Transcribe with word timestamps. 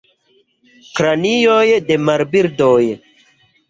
Kranioj 1.01 1.69
de 1.93 2.01
marbirdoj. 2.09 2.85